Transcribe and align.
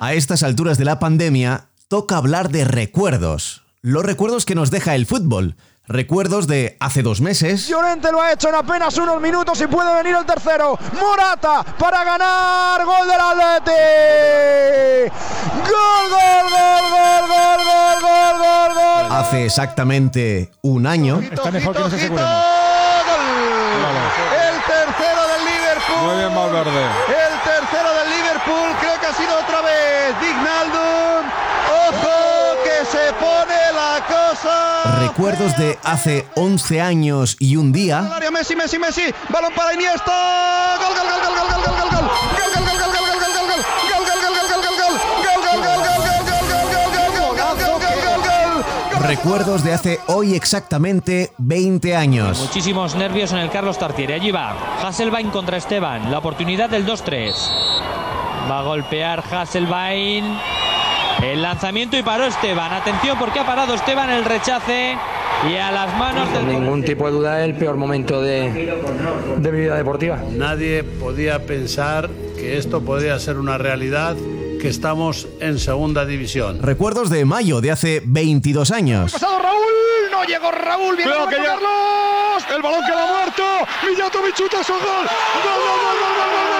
A 0.00 0.12
estas 0.14 0.42
alturas 0.42 0.76
de 0.76 0.84
la 0.84 0.98
pandemia, 0.98 1.68
toca 1.88 2.16
hablar 2.16 2.50
de 2.50 2.64
recuerdos. 2.64 3.62
Los 3.80 4.04
recuerdos 4.04 4.44
que 4.44 4.56
nos 4.56 4.72
deja 4.72 4.96
el 4.96 5.06
fútbol. 5.06 5.56
Recuerdos 5.86 6.46
de 6.46 6.76
hace 6.80 7.02
dos 7.02 7.20
meses. 7.20 7.68
Llorente 7.68 8.10
lo 8.10 8.20
ha 8.20 8.32
hecho 8.32 8.48
en 8.48 8.56
apenas 8.56 8.96
unos 8.98 9.20
minutos 9.20 9.60
y 9.60 9.66
puede 9.66 9.94
venir 9.94 10.16
el 10.16 10.26
tercero. 10.26 10.78
Morata 11.00 11.64
para 11.78 12.04
ganar. 12.04 12.84
Gol 12.84 13.08
del 13.08 13.20
Atleti. 13.20 14.49
hace 19.30 19.44
exactamente 19.44 20.50
un 20.62 20.88
año. 20.88 21.20
Está 21.20 21.52
mejor 21.52 21.76
que 21.76 21.82
no 21.82 21.88
se 21.90 22.08
¡Gol! 22.08 22.18
El 22.18 22.24
tercero 24.66 25.22
del 25.30 25.44
Liverpool. 25.46 26.02
Muy 26.04 26.16
bien, 26.16 26.34
Valverde. 26.34 26.82
El 27.06 27.34
tercero 27.44 27.94
del 27.94 28.10
Liverpool 28.10 28.74
creo 28.80 28.98
que 28.98 29.06
ha 29.06 29.14
sido 29.14 29.38
otra 29.38 29.60
vez 29.60 30.20
Dignaldum. 30.20 31.30
¡Ojo 31.88 32.58
que 32.64 32.84
se 32.90 33.12
pone 33.20 33.54
la 33.72 34.04
cosa! 34.04 34.98
Recuerdos 35.06 35.56
de 35.56 35.78
hace 35.84 36.26
11 36.34 36.80
años 36.80 37.36
y 37.38 37.54
un 37.54 37.70
día. 37.70 38.02
Messi, 38.32 38.56
Messi, 38.56 38.80
Messi. 38.80 39.14
Balón 39.28 39.52
para 39.54 39.74
Iniesta. 39.74 40.76
¡Gol, 40.80 40.92
gol, 40.92 41.06
gol, 41.08 41.20
gol, 41.22 41.34
gol, 41.38 41.62
gol, 41.62 41.76
gol, 41.78 42.00
gol! 42.00 42.39
Recuerdos 49.10 49.64
de 49.64 49.72
hace 49.72 49.98
hoy 50.06 50.36
exactamente 50.36 51.32
20 51.38 51.96
años. 51.96 52.38
Muchísimos 52.38 52.94
nervios 52.94 53.32
en 53.32 53.38
el 53.38 53.50
Carlos 53.50 53.76
Tartiere. 53.76 54.14
Allí 54.14 54.30
va. 54.30 54.54
Hasselbain 54.86 55.30
contra 55.30 55.56
Esteban. 55.56 56.12
La 56.12 56.18
oportunidad 56.18 56.70
del 56.70 56.86
2-3. 56.86 57.34
Va 58.48 58.60
a 58.60 58.62
golpear 58.62 59.24
Hasselbain. 59.28 60.24
El 61.24 61.42
lanzamiento 61.42 61.98
y 61.98 62.04
paró 62.04 62.24
Esteban. 62.24 62.72
Atención 62.72 63.18
porque 63.18 63.40
ha 63.40 63.44
parado 63.46 63.74
Esteban 63.74 64.10
el 64.10 64.24
rechace. 64.24 64.96
Y 65.50 65.56
a 65.56 65.72
las 65.72 65.92
manos 65.98 66.28
Sin 66.28 66.46
del... 66.46 66.60
ningún 66.60 66.84
tipo 66.84 67.06
de 67.06 67.10
duda 67.10 67.44
el 67.44 67.56
peor 67.56 67.76
momento 67.76 68.22
de, 68.22 68.72
de 69.38 69.52
mi 69.52 69.58
vida 69.58 69.74
deportiva. 69.74 70.20
Nadie 70.30 70.84
podía 70.84 71.44
pensar 71.46 72.08
que 72.36 72.58
esto 72.58 72.82
podría 72.82 73.18
ser 73.18 73.38
una 73.38 73.58
realidad, 73.58 74.14
que 74.60 74.68
estamos 74.68 75.26
en 75.40 75.58
segunda 75.58 76.04
división. 76.04 76.60
Recuerdos 76.62 77.10
de 77.10 77.24
mayo 77.24 77.60
de 77.60 77.70
hace 77.70 78.02
22 78.04 78.70
años. 78.70 79.12
Pasado 79.12 79.38
Raúl, 79.38 80.10
no 80.10 80.24
llegó 80.24 80.50
Raúl, 80.50 80.96
viene 80.96 81.12
Carlos. 81.12 82.44
El 82.54 82.62
balón 82.62 82.80
queda 82.86 83.06
muerto. 83.06 83.42
Millato 83.88 84.22
Bichuta, 84.22 84.62
su 84.62 84.72
gol. 84.72 84.82
¡Gol, 84.82 85.60
gol, 85.66 85.80
gol, 85.82 86.14
gol, 86.16 86.30
gol, 86.32 86.50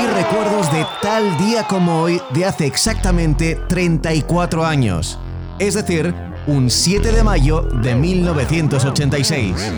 y 0.00 0.06
recuerdos 0.06 0.72
de 0.72 0.86
tal 1.02 1.36
día 1.38 1.66
como 1.66 2.02
hoy 2.02 2.20
de 2.30 2.44
hace 2.44 2.66
exactamente 2.66 3.58
34 3.68 4.64
años, 4.64 5.18
es 5.58 5.74
decir, 5.74 6.14
un 6.46 6.70
7 6.70 7.12
de 7.12 7.24
mayo 7.24 7.62
de 7.62 7.94
1986. 7.94 9.72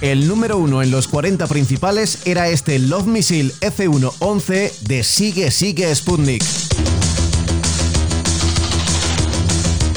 El 0.00 0.28
número 0.28 0.58
uno 0.58 0.80
en 0.80 0.92
los 0.92 1.08
40 1.08 1.48
principales 1.48 2.24
era 2.24 2.48
este 2.48 2.78
Love 2.78 3.06
Missile 3.06 3.52
F111 3.60 4.78
de 4.82 5.02
Sigue 5.02 5.50
Sigue 5.50 5.92
Sputnik. 5.92 6.44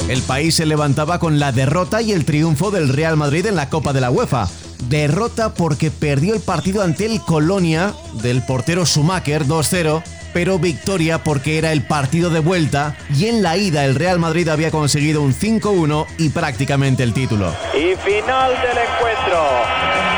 El 0.08 0.20
país 0.22 0.56
se 0.56 0.66
levantaba 0.66 1.20
con 1.20 1.38
la 1.38 1.52
derrota 1.52 2.02
y 2.02 2.10
el 2.10 2.24
triunfo 2.24 2.72
del 2.72 2.88
Real 2.88 3.16
Madrid 3.16 3.46
en 3.46 3.54
la 3.54 3.70
Copa 3.70 3.92
de 3.92 4.00
la 4.00 4.10
UEFA. 4.10 4.48
Derrota 4.88 5.54
porque 5.54 5.92
perdió 5.92 6.34
el 6.34 6.40
partido 6.40 6.82
ante 6.82 7.06
el 7.06 7.20
Colonia 7.20 7.94
del 8.22 8.44
portero 8.44 8.84
Schumacher 8.84 9.46
2-0, 9.46 10.02
pero 10.32 10.58
victoria 10.58 11.18
porque 11.18 11.58
era 11.58 11.72
el 11.72 11.82
partido 11.82 12.30
de 12.30 12.40
vuelta 12.40 12.96
y 13.14 13.26
en 13.26 13.42
la 13.42 13.56
ida 13.56 13.84
el 13.84 13.94
Real 13.94 14.18
Madrid 14.18 14.48
había 14.48 14.70
conseguido 14.70 15.22
un 15.22 15.34
5-1 15.34 16.06
y 16.18 16.30
prácticamente 16.30 17.02
el 17.02 17.12
título. 17.12 17.52
Y 17.74 17.94
final 17.96 18.52
del 18.52 18.78
encuentro. 18.78 20.12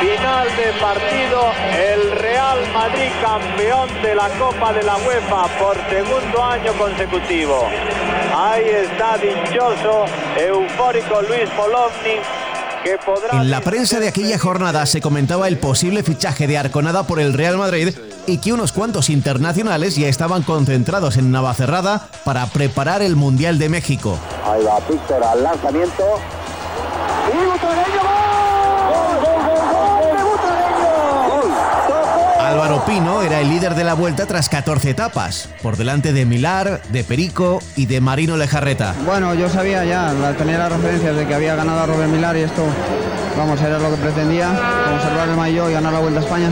Final 0.00 0.48
de 0.56 0.72
partido. 0.80 1.52
El 1.76 2.10
Real 2.18 2.58
Madrid 2.74 3.10
campeón 3.22 3.88
de 4.02 4.14
la 4.14 4.28
Copa 4.30 4.72
de 4.72 4.82
la 4.82 4.96
UEFA 4.96 5.46
por 5.58 5.76
segundo 5.88 6.44
año 6.44 6.72
consecutivo. 6.72 7.68
Ahí 8.34 8.64
está 8.64 9.16
dichoso, 9.18 10.06
eufórico 10.36 11.22
Luis 11.22 11.48
Polovni. 11.56 12.18
En 13.32 13.50
la 13.50 13.60
prensa 13.60 14.00
de 14.00 14.08
aquella 14.08 14.38
jornada 14.38 14.86
se 14.86 15.00
comentaba 15.00 15.48
el 15.48 15.58
posible 15.58 16.02
fichaje 16.02 16.46
de 16.46 16.58
Arconada 16.58 17.04
por 17.04 17.20
el 17.20 17.32
Real 17.32 17.56
Madrid 17.56 17.96
y 18.26 18.38
que 18.38 18.52
unos 18.52 18.72
cuantos 18.72 19.10
internacionales 19.10 19.96
ya 19.96 20.08
estaban 20.08 20.42
concentrados 20.42 21.16
en 21.16 21.30
Navacerrada 21.30 22.08
para 22.24 22.46
preparar 22.46 23.02
el 23.02 23.16
Mundial 23.16 23.58
de 23.58 23.68
México. 23.68 24.18
Ahí 24.44 24.62
va 24.64 24.80
Víctor 24.88 25.22
al 25.22 25.42
lanzamiento. 25.42 26.04
Pino 32.80 33.22
era 33.22 33.40
el 33.40 33.50
líder 33.50 33.74
de 33.74 33.84
la 33.84 33.92
vuelta 33.92 34.24
tras 34.24 34.48
14 34.48 34.90
etapas, 34.90 35.48
por 35.62 35.76
delante 35.76 36.12
de 36.12 36.24
Milar, 36.24 36.80
de 36.88 37.04
Perico 37.04 37.60
y 37.76 37.86
de 37.86 38.00
Marino 38.00 38.36
Lejarreta. 38.36 38.94
Bueno, 39.04 39.34
yo 39.34 39.48
sabía 39.50 39.84
ya, 39.84 40.12
tenía 40.38 40.58
las 40.58 40.72
referencias 40.72 41.14
de 41.14 41.26
que 41.26 41.34
había 41.34 41.54
ganado 41.54 41.80
a 41.80 41.86
Robert 41.86 42.10
Millar 42.10 42.36
y 42.36 42.40
esto, 42.40 42.64
vamos, 43.36 43.60
era 43.60 43.78
lo 43.78 43.90
que 43.90 43.96
pretendía, 43.96 44.48
conservar 44.88 45.28
el 45.28 45.36
maillot 45.36 45.70
y 45.70 45.72
ganar 45.74 45.92
la 45.92 45.98
Vuelta 45.98 46.20
a 46.20 46.22
España. 46.22 46.50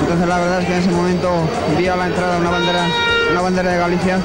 Entonces 0.00 0.26
la 0.26 0.38
verdad 0.38 0.60
es 0.60 0.66
que 0.66 0.74
en 0.74 0.80
ese 0.80 0.90
momento 0.90 1.30
vi 1.76 1.86
a 1.86 1.96
la 1.96 2.06
entrada 2.06 2.38
una 2.38 2.50
bandera, 2.50 2.86
una 3.30 3.40
bandera 3.42 3.72
de 3.72 3.78
Galicia 3.78 4.18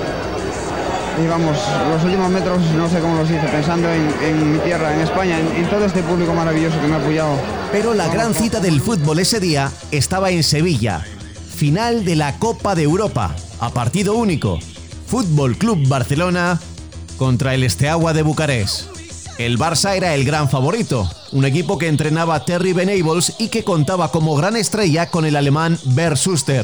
y 1.21 1.27
vamos, 1.27 1.57
los 1.89 2.03
últimos 2.03 2.29
metros 2.29 2.59
no 2.77 2.87
sé 2.87 2.99
cómo 2.99 3.17
los 3.17 3.29
hice, 3.29 3.47
pensando 3.47 3.89
en, 3.89 4.13
en 4.23 4.53
mi 4.53 4.59
tierra, 4.59 4.93
en 4.93 5.01
España, 5.01 5.39
en, 5.39 5.47
en 5.63 5.69
todo 5.69 5.85
este 5.85 6.03
público 6.03 6.33
maravilloso 6.33 6.79
que 6.79 6.87
me 6.87 6.95
ha 6.95 6.99
apoyado. 6.99 7.35
Pero 7.71 7.93
la 7.93 8.07
gran 8.07 8.33
cita 8.33 8.59
del 8.59 8.79
fútbol 8.79 9.19
ese 9.19 9.39
día 9.39 9.71
estaba 9.91 10.29
en 10.29 10.43
Sevilla. 10.43 11.03
Final 11.57 12.05
de 12.05 12.15
la 12.15 12.37
Copa 12.37 12.75
de 12.75 12.83
Europa, 12.83 13.35
a 13.59 13.71
partido 13.71 14.13
único. 14.13 14.59
Fútbol 15.07 15.57
Club 15.57 15.87
Barcelona 15.87 16.59
contra 17.17 17.55
el 17.55 17.63
Esteagua 17.63 18.13
de 18.13 18.21
Bucarest. 18.21 18.95
El 19.39 19.57
Barça 19.57 19.95
era 19.95 20.13
el 20.13 20.23
gran 20.23 20.51
favorito, 20.51 21.09
un 21.31 21.45
equipo 21.45 21.79
que 21.79 21.87
entrenaba 21.87 22.45
Terry 22.45 22.73
Venables 22.73 23.33
y 23.39 23.47
que 23.47 23.63
contaba 23.63 24.11
como 24.11 24.35
gran 24.35 24.55
estrella 24.55 25.09
con 25.09 25.25
el 25.25 25.35
alemán 25.35 25.79
Bert 25.83 26.17
Schuster. 26.17 26.63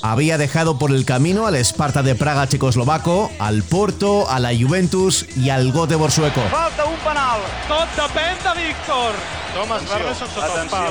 Había 0.00 0.38
dejado 0.38 0.78
por 0.78 0.92
el 0.92 1.04
camino 1.04 1.46
al 1.46 1.56
Sparta 1.56 2.02
de 2.02 2.14
Praga 2.14 2.48
checoslovaco, 2.48 3.30
al 3.38 3.62
Porto, 3.62 4.30
a 4.30 4.40
la 4.40 4.56
Juventus 4.56 5.26
y 5.36 5.50
al 5.50 5.72
Göteborg 5.74 6.10
sueco. 6.10 6.40
Falta 6.50 6.86
un 6.86 6.96
penal. 7.04 7.38
Tot 7.68 7.86
depèn 8.00 8.40
de 8.40 8.66
Víctor. 8.66 9.12
Thomas 9.52 9.82
Verdes 9.86 10.16
sota 10.16 10.62
el 10.62 10.68
pal. 10.70 10.88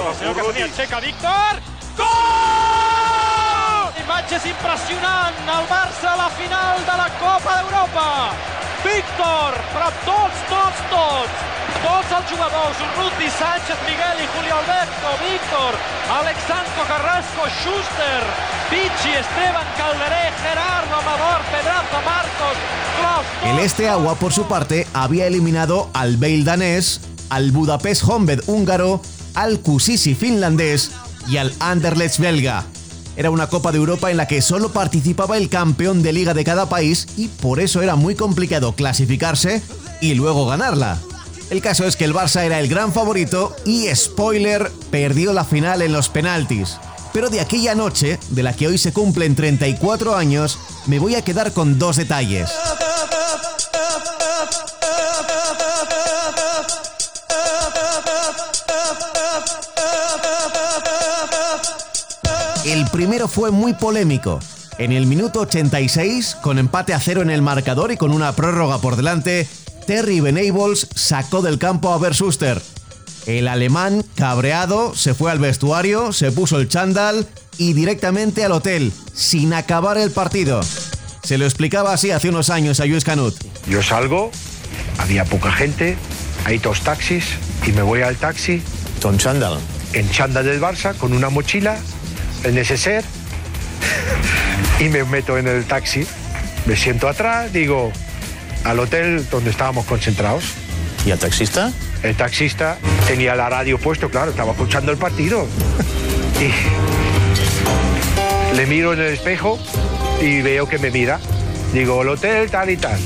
Aixeca 0.61 0.99
Víctor. 0.99 1.57
Gol! 1.97 2.30
Imatges 4.11 4.43
impressionant. 4.43 5.37
El 5.47 5.67
Barça 5.71 6.09
a 6.11 6.17
la 6.19 6.29
final 6.35 6.81
de 6.83 6.95
la 6.99 7.07
Copa 7.15 7.51
d'Europa. 7.55 8.07
Víctor, 8.83 9.55
però 9.71 9.87
tots, 10.03 10.41
tots, 10.49 10.81
tots. 10.91 11.45
Tots 11.85 12.11
els 12.17 12.25
jugadors, 12.33 12.81
Urruti, 12.87 13.29
Sánchez, 13.37 13.79
Miguel 13.87 14.19
i 14.19 14.27
Julio 14.33 14.57
Alberto, 14.57 15.13
Víctor, 15.21 15.77
Alexandro 16.17 16.83
Carrasco, 16.89 17.47
Schuster, 17.61 18.23
Pichi, 18.67 19.13
Esteban 19.21 19.71
Calderé, 19.79 20.25
Gerardo 20.43 20.99
Amador, 20.99 21.39
Pedraza, 21.53 22.03
Marcos, 22.03 22.59
Klaus, 22.99 23.25
El 23.47 23.59
Esteagua, 23.63 24.15
por 24.15 24.33
su 24.33 24.43
parte, 24.43 24.87
había 24.93 25.25
eliminado 25.27 25.89
al 25.93 26.17
Bale 26.17 26.43
danés, 26.43 26.99
al 27.29 27.51
Budapest 27.51 28.03
Honved 28.03 28.41
húngaro, 28.47 29.01
al 29.35 29.61
Kusisi 29.61 30.15
finlandés 30.15 30.91
y 31.29 31.37
al 31.37 31.53
Anderlecht 31.61 32.19
belga. 32.19 32.65
Era 33.15 33.29
una 33.29 33.47
Copa 33.47 33.71
de 33.71 33.77
Europa 33.77 34.09
en 34.09 34.17
la 34.17 34.27
que 34.27 34.41
solo 34.41 34.71
participaba 34.71 35.37
el 35.37 35.49
campeón 35.49 36.01
de 36.01 36.13
liga 36.13 36.33
de 36.33 36.43
cada 36.43 36.69
país 36.69 37.07
y 37.17 37.27
por 37.27 37.59
eso 37.59 37.81
era 37.81 37.95
muy 37.95 38.15
complicado 38.15 38.73
clasificarse 38.73 39.61
y 39.99 40.13
luego 40.13 40.45
ganarla. 40.47 40.97
El 41.49 41.61
caso 41.61 41.85
es 41.85 41.97
que 41.97 42.05
el 42.05 42.13
Barça 42.13 42.43
era 42.43 42.59
el 42.59 42.69
gran 42.69 42.93
favorito 42.93 43.53
y, 43.65 43.87
spoiler, 43.93 44.71
perdió 44.89 45.33
la 45.33 45.43
final 45.43 45.81
en 45.81 45.91
los 45.91 46.07
penaltis. 46.07 46.77
Pero 47.11 47.29
de 47.29 47.41
aquella 47.41 47.75
noche, 47.75 48.17
de 48.29 48.43
la 48.43 48.53
que 48.53 48.67
hoy 48.67 48.77
se 48.77 48.93
cumplen 48.93 49.35
34 49.35 50.15
años, 50.15 50.57
me 50.85 50.97
voy 50.97 51.15
a 51.15 51.23
quedar 51.23 51.51
con 51.51 51.77
dos 51.77 51.97
detalles. 51.97 52.49
El 62.65 62.85
primero 62.91 63.27
fue 63.27 63.49
muy 63.49 63.73
polémico. 63.73 64.39
En 64.77 64.91
el 64.91 65.07
minuto 65.07 65.41
86, 65.41 66.37
con 66.41 66.59
empate 66.59 66.93
a 66.93 66.99
cero 66.99 67.23
en 67.23 67.31
el 67.31 67.41
marcador 67.41 67.91
y 67.91 67.97
con 67.97 68.11
una 68.11 68.33
prórroga 68.33 68.77
por 68.77 68.95
delante, 68.95 69.47
Terry 69.87 70.19
Venables 70.19 70.87
sacó 70.93 71.41
del 71.41 71.57
campo 71.57 71.91
a 71.91 71.97
Versuster. 71.97 72.61
El 73.25 73.47
alemán, 73.47 74.03
cabreado, 74.15 74.95
se 74.95 75.15
fue 75.15 75.31
al 75.31 75.39
vestuario, 75.39 76.13
se 76.13 76.31
puso 76.31 76.59
el 76.59 76.69
chándal 76.69 77.27
y 77.57 77.73
directamente 77.73 78.45
al 78.45 78.51
hotel, 78.51 78.91
sin 79.13 79.53
acabar 79.53 79.97
el 79.97 80.11
partido. 80.11 80.61
Se 81.23 81.39
lo 81.39 81.45
explicaba 81.45 81.93
así 81.93 82.11
hace 82.11 82.29
unos 82.29 82.51
años 82.51 82.79
a 82.79 82.85
Luis 82.85 83.03
Canut. 83.03 83.35
Yo 83.67 83.81
salgo, 83.81 84.31
había 84.99 85.25
poca 85.25 85.51
gente, 85.51 85.97
hay 86.45 86.59
dos 86.59 86.81
taxis 86.81 87.25
y 87.65 87.71
me 87.71 87.81
voy 87.81 88.01
al 88.01 88.17
taxi. 88.17 88.61
¿Con 89.01 89.17
chándal? 89.17 89.57
En 89.93 90.09
chándal 90.11 90.45
del 90.45 90.61
Barça, 90.61 90.95
con 90.95 91.13
una 91.13 91.29
mochila, 91.29 91.77
el 92.43 92.55
neceser, 92.55 93.03
y 94.79 94.89
me 94.89 95.03
meto 95.03 95.37
en 95.37 95.47
el 95.47 95.65
taxi. 95.65 96.07
Me 96.65 96.75
siento 96.75 97.07
atrás, 97.07 97.53
digo, 97.53 97.91
al 98.63 98.79
hotel 98.79 99.27
donde 99.29 99.51
estábamos 99.51 99.85
concentrados. 99.85 100.43
¿Y 101.05 101.11
el 101.11 101.19
taxista? 101.19 101.71
El 102.03 102.15
taxista 102.15 102.77
tenía 103.07 103.35
la 103.35 103.49
radio 103.49 103.77
puesto, 103.77 104.09
claro, 104.09 104.31
estaba 104.31 104.51
escuchando 104.51 104.91
el 104.91 104.97
partido. 104.97 105.47
y 106.39 106.51
le 108.55 108.65
miro 108.65 108.93
en 108.93 109.01
el 109.01 109.13
espejo 109.13 109.59
y 110.21 110.41
veo 110.41 110.67
que 110.67 110.79
me 110.79 110.89
mira. 110.91 111.19
Digo, 111.73 112.01
el 112.01 112.09
hotel 112.09 112.49
tal 112.49 112.69
y 112.69 112.77
tal. 112.77 112.99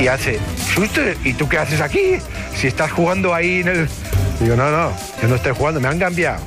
Y 0.00 0.06
hace, 0.06 0.38
Schuster, 0.70 1.16
¿y 1.24 1.34
tú 1.34 1.48
qué 1.48 1.58
haces 1.58 1.80
aquí? 1.80 2.18
Si 2.56 2.68
estás 2.68 2.92
jugando 2.92 3.34
ahí 3.34 3.60
en 3.60 3.68
el... 3.68 3.88
Digo, 4.40 4.54
no, 4.54 4.70
no, 4.70 4.92
yo 5.20 5.28
no 5.28 5.34
estoy 5.34 5.52
jugando, 5.52 5.80
me 5.80 5.88
han 5.88 5.98
cambiado. 5.98 6.40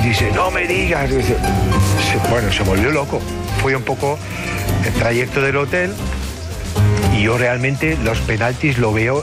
Y 0.00 0.08
dice, 0.08 0.30
no 0.32 0.50
me 0.50 0.66
digas. 0.66 1.10
Bueno, 2.30 2.50
se 2.50 2.62
volvió 2.62 2.90
loco. 2.90 3.20
Fui 3.60 3.74
un 3.74 3.82
poco 3.82 4.18
el 4.86 4.92
trayecto 4.94 5.42
del 5.42 5.56
hotel 5.56 5.92
y 7.14 7.24
yo 7.24 7.36
realmente 7.36 7.98
los 8.02 8.18
penaltis 8.20 8.78
lo 8.78 8.94
veo 8.94 9.22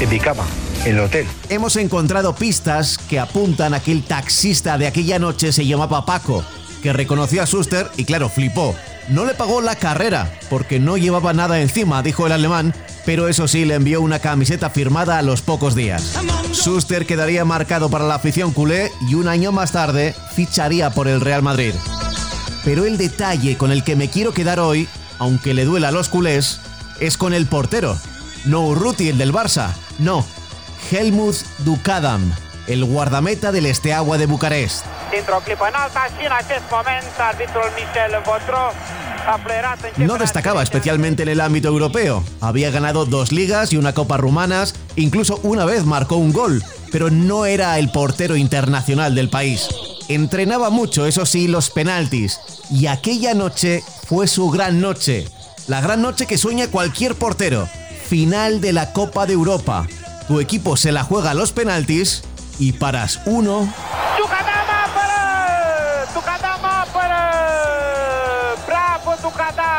en 0.00 0.10
mi 0.10 0.20
cama, 0.20 0.44
en 0.84 0.96
el 0.96 1.00
hotel. 1.00 1.26
Hemos 1.48 1.76
encontrado 1.76 2.34
pistas 2.34 2.98
que 2.98 3.18
apuntan 3.18 3.72
a 3.72 3.80
que 3.80 3.92
el 3.92 4.02
taxista 4.02 4.76
de 4.76 4.86
aquella 4.86 5.18
noche 5.18 5.50
se 5.50 5.64
llamaba 5.64 6.04
Paco, 6.04 6.44
que 6.82 6.92
reconoció 6.92 7.42
a 7.42 7.46
Suster 7.46 7.90
y 7.96 8.04
claro, 8.04 8.28
flipó. 8.28 8.74
No 9.08 9.24
le 9.24 9.34
pagó 9.34 9.60
la 9.60 9.76
carrera 9.76 10.32
porque 10.48 10.78
no 10.78 10.96
llevaba 10.96 11.32
nada 11.32 11.60
encima, 11.60 12.02
dijo 12.02 12.26
el 12.26 12.32
alemán, 12.32 12.74
pero 13.04 13.28
eso 13.28 13.48
sí 13.48 13.64
le 13.64 13.74
envió 13.74 14.00
una 14.00 14.20
camiseta 14.20 14.70
firmada 14.70 15.18
a 15.18 15.22
los 15.22 15.42
pocos 15.42 15.74
días. 15.74 16.14
Suster 16.52 17.06
quedaría 17.06 17.44
marcado 17.44 17.90
para 17.90 18.06
la 18.06 18.14
afición 18.14 18.52
culé 18.52 18.92
y 19.08 19.14
un 19.14 19.28
año 19.28 19.52
más 19.52 19.72
tarde 19.72 20.14
ficharía 20.34 20.90
por 20.90 21.08
el 21.08 21.20
Real 21.20 21.42
Madrid. 21.42 21.74
Pero 22.64 22.84
el 22.84 22.96
detalle 22.96 23.56
con 23.56 23.72
el 23.72 23.82
que 23.82 23.96
me 23.96 24.08
quiero 24.08 24.32
quedar 24.32 24.60
hoy, 24.60 24.88
aunque 25.18 25.54
le 25.54 25.64
duela 25.64 25.88
a 25.88 25.92
los 25.92 26.08
culés, 26.08 26.60
es 27.00 27.16
con 27.16 27.34
el 27.34 27.46
portero. 27.46 27.98
No 28.44 28.66
Urruti, 28.66 29.08
el 29.08 29.18
del 29.18 29.32
Barça, 29.32 29.70
no. 29.98 30.24
Helmut 30.90 31.36
Dukadam, 31.58 32.32
el 32.66 32.84
guardameta 32.84 33.52
del 33.52 33.66
Esteagua 33.66 34.18
de 34.18 34.26
Bucarest. 34.26 34.84
No 39.96 40.18
destacaba 40.18 40.62
especialmente 40.62 41.22
en 41.22 41.28
el 41.28 41.40
ámbito 41.40 41.68
europeo. 41.68 42.24
Había 42.40 42.70
ganado 42.70 43.04
dos 43.04 43.32
ligas 43.32 43.72
y 43.72 43.76
una 43.76 43.94
copa 43.94 44.16
rumanas, 44.16 44.74
incluso 44.96 45.38
una 45.42 45.64
vez 45.64 45.84
marcó 45.84 46.16
un 46.16 46.32
gol, 46.32 46.62
pero 46.90 47.10
no 47.10 47.46
era 47.46 47.78
el 47.78 47.90
portero 47.90 48.36
internacional 48.36 49.14
del 49.14 49.28
país. 49.28 49.68
Entrenaba 50.08 50.70
mucho, 50.70 51.06
eso 51.06 51.24
sí, 51.26 51.46
los 51.48 51.70
penaltis, 51.70 52.40
y 52.70 52.86
aquella 52.86 53.34
noche 53.34 53.82
fue 54.06 54.26
su 54.26 54.50
gran 54.50 54.80
noche. 54.80 55.28
La 55.68 55.80
gran 55.80 56.02
noche 56.02 56.26
que 56.26 56.38
sueña 56.38 56.66
cualquier 56.66 57.14
portero. 57.14 57.68
Final 58.08 58.60
de 58.60 58.72
la 58.72 58.92
Copa 58.92 59.26
de 59.26 59.32
Europa. 59.32 59.86
Tu 60.26 60.40
equipo 60.40 60.76
se 60.76 60.92
la 60.92 61.04
juega 61.04 61.30
a 61.30 61.34
los 61.34 61.52
penaltis 61.52 62.24
y 62.62 62.72
paras 62.72 63.20
uno. 63.24 63.68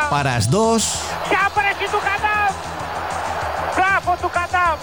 Paras 0.09 0.49
dos. 0.49 0.81
Bravo, 3.75 4.17
Tucadam! 4.21 4.77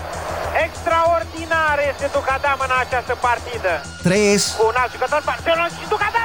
Extraordinar 0.66 1.78
este 1.90 2.06
Tucadam 2.16 2.58
în 2.66 2.72
această 2.82 3.14
partidă. 3.26 3.72
Tres. 4.02 4.54
Cu 4.58 4.66
un 4.66 4.76
alt 4.82 4.90
jucător, 4.92 5.22
Barcelona 5.24 5.66
și 5.76 5.84
Tucadam 5.88 6.19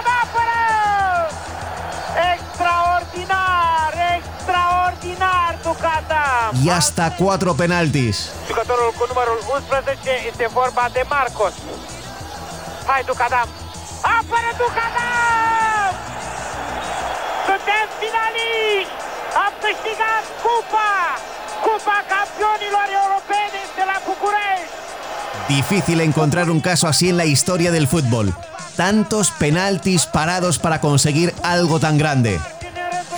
Y 6.64 6.70
hasta 6.70 7.16
cuatro 7.16 7.54
penaltis. 7.56 8.18
Jucătorul 8.48 8.94
cu 8.98 9.04
numărul 9.12 9.40
11 9.54 10.10
este 10.30 10.46
vorba 10.54 10.86
de 10.94 11.04
Marcos. 11.10 11.54
Hai 12.90 13.02
Tucadam! 13.10 13.50
Apără 14.18 14.52
Tucadam! 14.62 15.94
Suntem 17.48 17.86
finaliști! 18.02 18.96
Am 19.44 19.54
câștigat 19.66 20.24
cupa! 20.44 20.94
Cupa 21.66 21.98
Campeonilor 22.14 22.88
Europeni 23.02 23.60
de 23.78 23.84
la 23.90 23.98
București! 24.08 24.74
Difícil 25.58 26.00
encontrar 26.00 26.48
un 26.56 26.62
caso 26.70 26.86
así 26.88 27.06
en 27.10 27.18
la 27.22 27.28
historia 27.36 27.72
del 27.72 27.88
fútbol. 27.94 28.28
Tantos 28.76 29.26
penaltis 29.44 30.02
parados 30.06 30.56
para 30.58 30.80
conseguir 30.80 31.34
algo 31.42 31.80
tan 31.80 31.98
grande. 31.98 32.55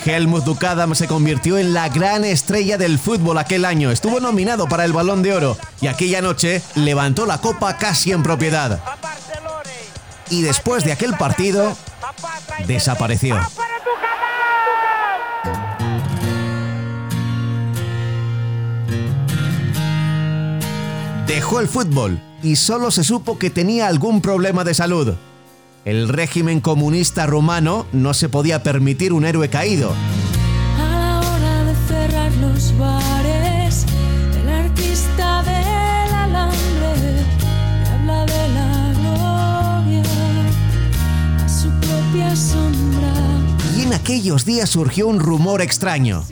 Helmut 0.04 0.44
Dukadam 0.44 0.94
se 0.94 1.06
convirtió 1.06 1.58
en 1.58 1.74
la 1.74 1.88
gran 1.88 2.24
estrella 2.24 2.78
del 2.78 2.98
fútbol 2.98 3.38
aquel 3.38 3.64
año. 3.64 3.90
Estuvo 3.90 4.20
nominado 4.20 4.66
para 4.66 4.84
el 4.84 4.92
Balón 4.92 5.22
de 5.22 5.34
Oro 5.34 5.56
y 5.80 5.86
aquella 5.86 6.22
noche 6.22 6.62
levantó 6.74 7.26
la 7.26 7.38
copa 7.38 7.76
casi 7.76 8.12
en 8.12 8.22
propiedad. 8.22 8.80
Y 10.30 10.42
después 10.42 10.84
de 10.84 10.92
aquel 10.92 11.14
partido, 11.14 11.76
desapareció. 12.66 13.38
Dejó 21.26 21.60
el 21.60 21.68
fútbol 21.68 22.20
y 22.42 22.56
solo 22.56 22.90
se 22.90 23.04
supo 23.04 23.38
que 23.38 23.50
tenía 23.50 23.86
algún 23.86 24.20
problema 24.20 24.64
de 24.64 24.74
salud. 24.74 25.14
El 25.84 26.08
régimen 26.08 26.60
comunista 26.60 27.26
rumano 27.26 27.86
no 27.92 28.12
se 28.14 28.28
podía 28.28 28.62
permitir 28.62 29.12
un 29.12 29.24
héroe 29.24 29.48
caído. 29.48 29.92
A 30.76 30.82
la 30.82 31.20
hora 31.20 31.64
de 31.64 31.74
cerrar 31.86 32.32
los 32.34 32.76
bares, 32.78 33.86
el 34.42 34.48
artista 34.48 35.42
del 35.42 36.14
alambre 36.14 37.24
me 37.80 37.88
habla 37.88 38.26
de 38.26 38.48
la 38.48 38.92
gloria 39.00 40.02
a 41.44 41.48
su 41.48 41.68
propia 41.80 42.36
sombra. 42.36 43.12
Y 43.76 43.82
en 43.82 43.94
aquellos 43.94 44.44
días 44.44 44.68
surgió 44.68 45.06
un 45.06 45.20
rumor 45.20 45.62
extraño. 45.62 46.24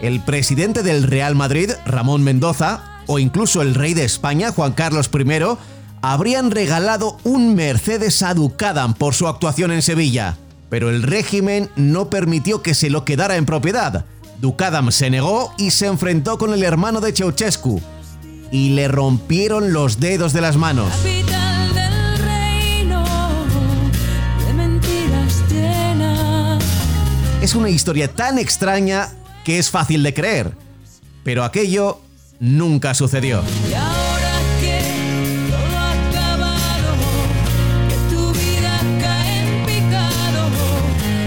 El 0.00 0.20
presidente 0.20 0.82
del 0.82 1.02
Real 1.02 1.34
Madrid, 1.34 1.72
Ramón 1.84 2.22
Mendoza, 2.22 3.02
o 3.06 3.18
incluso 3.18 3.62
el 3.62 3.74
rey 3.74 3.94
de 3.94 4.04
España, 4.04 4.52
Juan 4.52 4.72
Carlos 4.72 5.10
I, 5.12 5.24
habrían 6.02 6.50
regalado 6.50 7.18
un 7.24 7.54
Mercedes 7.54 8.22
a 8.22 8.34
Ducadam 8.34 8.94
por 8.94 9.14
su 9.14 9.28
actuación 9.28 9.72
en 9.72 9.82
Sevilla. 9.82 10.36
Pero 10.70 10.90
el 10.90 11.02
régimen 11.02 11.70
no 11.76 12.10
permitió 12.10 12.62
que 12.62 12.74
se 12.74 12.90
lo 12.90 13.04
quedara 13.04 13.36
en 13.36 13.46
propiedad. 13.46 14.04
Ducadam 14.40 14.92
se 14.92 15.10
negó 15.10 15.52
y 15.58 15.70
se 15.70 15.86
enfrentó 15.86 16.38
con 16.38 16.52
el 16.52 16.62
hermano 16.62 17.00
de 17.00 17.12
Ceausescu. 17.12 17.80
Y 18.50 18.70
le 18.70 18.88
rompieron 18.88 19.72
los 19.72 20.00
dedos 20.00 20.32
de 20.32 20.40
las 20.40 20.56
manos. 20.56 20.92
Es 27.42 27.54
una 27.54 27.70
historia 27.70 28.12
tan 28.12 28.38
extraña 28.38 29.08
que 29.44 29.58
es 29.58 29.70
fácil 29.70 30.02
de 30.02 30.12
creer. 30.12 30.52
Pero 31.24 31.44
aquello 31.44 32.00
nunca 32.40 32.94
sucedió. 32.94 33.42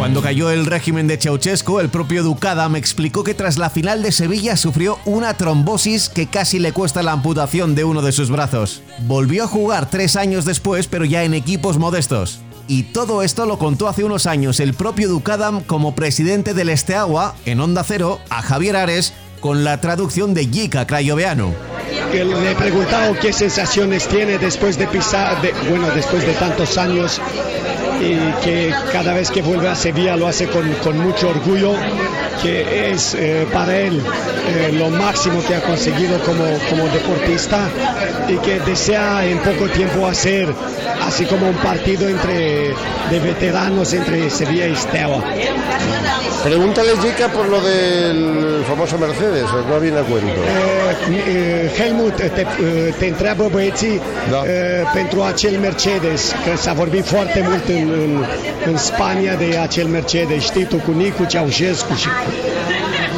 Cuando 0.01 0.23
cayó 0.23 0.49
el 0.49 0.65
régimen 0.65 1.05
de 1.07 1.17
Ceausescu, 1.17 1.79
el 1.79 1.89
propio 1.89 2.23
Ducada 2.23 2.67
me 2.69 2.79
explicó 2.79 3.23
que 3.23 3.35
tras 3.35 3.59
la 3.59 3.69
final 3.69 4.01
de 4.01 4.11
Sevilla 4.11 4.57
sufrió 4.57 4.97
una 5.05 5.35
trombosis 5.35 6.09
que 6.09 6.25
casi 6.25 6.57
le 6.57 6.73
cuesta 6.73 7.03
la 7.03 7.11
amputación 7.11 7.75
de 7.75 7.83
uno 7.83 8.01
de 8.01 8.11
sus 8.11 8.31
brazos. 8.31 8.81
Volvió 9.01 9.43
a 9.43 9.47
jugar 9.47 9.91
tres 9.91 10.15
años 10.15 10.43
después, 10.43 10.87
pero 10.87 11.05
ya 11.05 11.23
en 11.23 11.35
equipos 11.35 11.77
modestos. 11.77 12.39
Y 12.67 12.81
todo 12.81 13.21
esto 13.21 13.45
lo 13.45 13.59
contó 13.59 13.87
hace 13.87 14.03
unos 14.03 14.25
años 14.25 14.59
el 14.59 14.73
propio 14.73 15.07
Ducadam 15.07 15.61
como 15.61 15.93
presidente 15.93 16.55
del 16.55 16.69
Esteagua, 16.69 17.35
en 17.45 17.59
Onda 17.59 17.83
Cero, 17.83 18.19
a 18.31 18.41
Javier 18.41 18.77
Ares, 18.77 19.13
con 19.39 19.63
la 19.63 19.81
traducción 19.81 20.33
de 20.33 20.47
Gica 20.47 20.87
Crayoveanu. 20.87 21.53
que 22.11 22.25
le 22.25 22.51
he 22.51 22.55
preguntado 22.55 23.15
qué 23.21 23.31
sensaciones 23.31 24.07
tiene 24.07 24.37
después 24.37 24.77
de 24.77 24.87
pisar, 24.87 25.41
de- 25.41 25.53
bueno, 25.69 25.87
después 25.95 26.25
de 26.25 26.33
tantos 26.33 26.77
años 26.77 27.21
y 28.01 28.17
que 28.43 28.73
cada 28.91 29.13
vez 29.13 29.29
que 29.29 29.41
vuelve 29.41 29.69
a 29.69 29.75
Sevilla 29.75 30.15
lo 30.17 30.27
hace 30.27 30.47
con, 30.47 30.71
con 30.75 30.97
mucho 30.97 31.29
orgullo, 31.29 31.73
que 32.41 32.91
es 32.91 33.13
eh, 33.13 33.45
para 33.53 33.77
él 33.77 34.01
eh, 34.01 34.71
lo 34.73 34.89
máximo 34.89 35.43
que 35.47 35.55
ha 35.55 35.61
conseguido 35.61 36.19
como, 36.23 36.43
como 36.69 36.83
deportista 36.89 37.59
y 38.27 38.35
que 38.37 38.59
desea 38.61 39.25
en 39.25 39.37
poco 39.39 39.65
tiempo 39.69 40.07
hacer 40.07 40.47
así 41.07 41.25
como 41.25 41.47
un 41.47 41.55
partido 41.57 42.07
entre 42.07 42.73
de 43.09 43.19
veteranos 43.19 43.93
entre 43.93 44.29
Sevilla 44.29 44.67
y 44.67 44.75
Steaua. 44.75 45.21
Pregúntale, 46.43 46.91
Jica, 47.01 47.27
por 47.29 47.47
lo 47.47 47.61
del 47.61 48.63
famoso 48.67 48.97
Mercedes, 48.97 49.45
no 49.69 49.79
viene 49.79 49.99
a 49.99 50.03
cuento. 50.03 50.41
Eh, 50.41 51.23
eh, 51.27 51.71
Helmut, 51.77 52.15
te, 52.15 52.41
eh, 52.41 52.93
te 52.97 53.05
întreabă 53.05 53.49
băieții 53.51 54.01
Da. 54.31 54.43
eh, 54.45 54.87
pentru 54.93 55.21
acel 55.21 55.59
Mercedes, 55.59 56.33
că 56.45 56.57
s-a 56.57 56.73
vorbit 56.73 57.05
foarte 57.05 57.45
mult 57.47 57.67
în, 57.67 57.89
în, 58.03 58.25
în 58.65 58.77
Spania 58.77 59.35
de 59.35 59.57
acel 59.57 59.85
Mercedes, 59.85 60.43
știi 60.43 60.63
tu, 60.63 60.75
cu 60.75 60.91
Nicu 60.91 61.23
Ceaușescu 61.25 61.93
și 61.95 62.07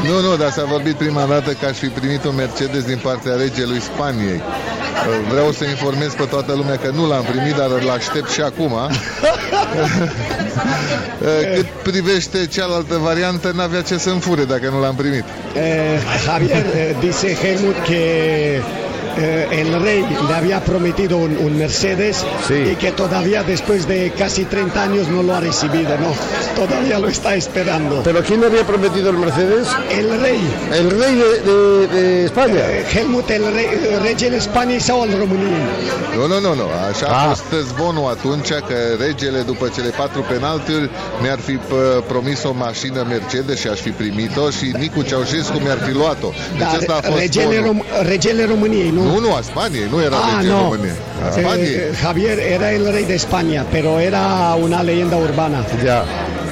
Nu, 0.07 0.21
nu, 0.21 0.35
dar 0.35 0.51
s-a 0.51 0.63
vorbit 0.63 0.95
prima 0.95 1.25
dată 1.25 1.51
că 1.51 1.65
aș 1.65 1.77
fi 1.77 1.87
primit 1.87 2.23
un 2.23 2.35
Mercedes 2.35 2.83
din 2.83 2.99
partea 3.03 3.35
regelui 3.35 3.81
Spaniei. 3.81 4.41
Vreau 5.29 5.51
să 5.51 5.65
informez 5.65 6.13
pe 6.13 6.23
toată 6.23 6.53
lumea 6.53 6.77
că 6.77 6.89
nu 6.89 7.07
l-am 7.07 7.23
primit, 7.23 7.55
dar 7.55 7.67
îl 7.81 7.89
aștept 7.89 8.29
și 8.29 8.41
acum. 8.41 8.73
Cât 11.55 11.65
privește 11.91 12.47
cealaltă 12.47 12.97
variantă, 12.97 13.51
n-avea 13.55 13.81
ce 13.81 13.97
să-mi 13.97 14.19
fure 14.19 14.43
dacă 14.43 14.69
nu 14.69 14.79
l-am 14.81 14.95
primit. 14.95 15.23
Eh, 15.53 15.63
Javier, 16.23 16.65
eh, 16.75 16.95
dice 16.99 17.35
Helmut 17.35 17.75
que 17.85 18.61
eh, 19.17 19.47
el 19.51 19.81
rey 19.81 20.05
le 20.27 20.33
había 20.33 20.59
prometido 20.63 21.17
un, 21.17 21.37
un 21.37 21.57
Mercedes 21.57 22.23
y 22.49 22.75
que 22.75 22.91
todavía 22.91 23.43
después 23.43 23.87
de 23.87 24.11
casi 24.17 24.45
30 24.45 24.81
años 24.81 25.07
no 25.07 25.23
lo 25.23 25.33
ha 25.35 25.39
recibido, 25.39 25.97
¿no? 25.97 26.11
Todavía 26.55 26.99
lo 26.99 27.07
está 27.07 27.35
esperando. 27.35 28.01
¿Pero 28.03 28.21
quién 28.23 28.41
le 28.41 28.47
había 28.47 28.63
prometido 28.65 29.09
el 29.09 29.17
Mercedes? 29.17 29.67
El 29.91 30.19
rey. 30.21 30.39
¿El 30.71 30.89
rey 30.99 31.15
de, 31.15 31.51
de- 31.51 31.87
de 31.87 32.25
España? 32.25 32.61
Eh, 32.69 32.85
Helmut, 32.93 33.29
el 33.29 33.53
rey, 33.53 33.67
regele 34.03 34.39
Spaniei 34.39 34.79
sau 34.79 35.01
al 35.01 35.11
României? 35.17 35.61
Nu, 36.17 36.27
nu, 36.27 36.39
nu, 36.39 36.53
nu. 36.55 36.67
Așa 36.89 37.05
a 37.07 37.27
fost 37.27 37.43
zvonul 37.75 38.09
atunci 38.09 38.47
că 38.49 38.75
regele, 38.99 39.39
după 39.41 39.71
cele 39.75 39.89
patru 39.89 40.21
penaltiuri, 40.29 40.89
mi-ar 41.21 41.39
fi 41.39 41.59
promis 42.07 42.43
o 42.43 42.53
mașină 42.53 43.05
Mercedes 43.09 43.59
și 43.59 43.67
aș 43.67 43.79
fi 43.79 43.89
primit-o 43.89 44.49
și 44.49 44.65
Nicu 44.79 45.01
Ceaușescu 45.01 45.57
mi-ar 45.63 45.77
fi 45.87 45.93
luat-o. 45.93 46.27
Deci 46.51 46.59
Dar 46.59 46.75
asta 46.79 46.93
a 46.93 47.01
fost 47.07 47.17
regele. 47.19 47.57
Rom- 47.67 48.07
regele 48.07 48.45
României, 48.45 48.89
nu? 48.89 49.02
Nu, 49.05 49.19
nu, 49.19 49.29
a 49.39 49.41
Spaniei, 49.41 49.87
nu 49.93 49.97
era 50.07 50.15
Ah, 50.17 50.25
regele 50.37 50.53
no. 50.53 50.59
României. 50.61 50.95
A 51.27 51.29
Spaniei. 51.37 51.73
Eh, 51.73 51.95
Javier 52.03 52.37
era 52.55 52.67
el 52.77 52.83
rey 52.95 53.05
de 53.11 53.15
España, 53.23 53.61
pero 53.75 53.89
era 54.09 54.23
una 54.65 54.79
leyenda 54.89 55.15
urbana. 55.27 55.59
Ya. 55.89 55.99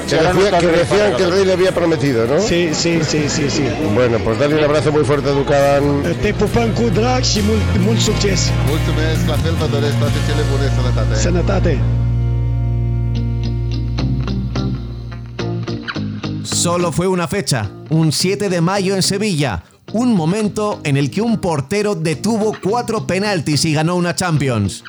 Que, 0.10 0.18
decía- 0.18 0.58
que 0.64 0.68
decían 0.84 1.10
que 1.18 1.24
el 1.28 1.32
rey 1.36 1.44
le 1.50 1.54
había 1.58 1.72
prometido, 1.80 2.20
¿no? 2.32 2.36
Sí, 2.52 2.62
sí, 2.82 2.92
sí, 3.12 3.22
sí, 3.36 3.46
sí. 3.58 3.64
Bueno, 3.94 4.16
pues 4.26 4.36
dale 4.40 4.54
un 4.60 4.64
abrazo 4.70 4.92
muy 4.92 5.04
fuerte 5.10 5.28
a 5.30 5.34
Ducan. 5.40 5.84
Te 6.22 6.32
pupăm 6.34 6.70
cu 6.80 6.86
drag 7.00 7.22
și 7.24 7.40
mult, 7.50 7.68
mult 7.86 8.00
succes. 8.10 8.40
Mulțumesc, 8.74 9.22
la 9.34 9.38
fel 9.44 9.54
vă 9.62 9.68
doresc 9.76 9.96
toate 10.04 10.20
cele 10.28 10.44
bune, 10.52 10.66
sănătate. 10.78 11.14
Sănătate. 11.28 11.74
Solo 16.44 16.92
fue 16.92 17.06
una 17.08 17.26
fecha, 17.28 17.70
un 17.90 18.10
7 18.10 18.48
de 18.48 18.60
mayo 18.60 18.94
en 18.96 19.02
Sevilla, 19.02 19.64
un 19.94 20.16
momento 20.16 20.80
en 20.84 20.98
el 20.98 21.12
que 21.12 21.22
un 21.22 21.40
portero 21.40 21.96
detuvo 21.96 22.56
cuatro 22.62 23.06
penaltis 23.06 23.66
y 23.66 23.74
ganó 23.74 23.96
una 23.96 24.16
Champions. 24.16 24.84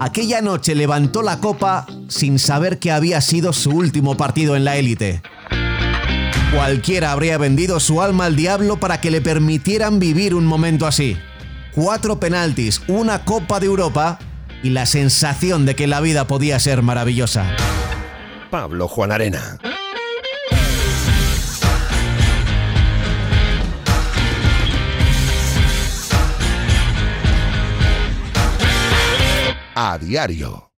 Aquella 0.00 0.40
noche 0.40 0.74
levantó 0.74 1.22
la 1.22 1.38
copa 1.38 1.86
sin 2.08 2.38
saber 2.38 2.78
que 2.78 2.90
había 2.90 3.20
sido 3.20 3.52
su 3.52 3.70
último 3.70 4.16
partido 4.16 4.56
en 4.56 4.64
la 4.64 4.76
élite. 4.76 5.22
Cualquiera 6.52 7.12
habría 7.12 7.38
vendido 7.38 7.80
su 7.80 8.00
alma 8.00 8.26
al 8.26 8.36
diablo 8.36 8.78
para 8.78 9.00
que 9.00 9.10
le 9.10 9.20
permitieran 9.20 9.98
vivir 9.98 10.34
un 10.34 10.46
momento 10.46 10.86
así. 10.86 11.16
Cuatro 11.74 12.20
penaltis, 12.20 12.82
una 12.86 13.24
Copa 13.24 13.60
de 13.60 13.66
Europa 13.66 14.18
y 14.62 14.70
la 14.70 14.86
sensación 14.86 15.66
de 15.66 15.74
que 15.74 15.86
la 15.86 16.00
vida 16.00 16.26
podía 16.26 16.58
ser 16.58 16.82
maravillosa. 16.82 17.46
Pablo 18.50 18.86
Juan 18.88 19.10
Arena. 19.10 19.58
A 29.76 29.98
diario. 29.98 30.73